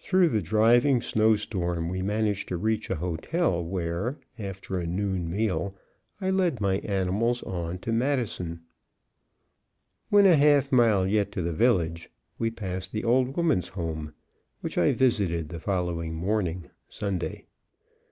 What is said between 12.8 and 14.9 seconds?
the Old Woman's Home, which I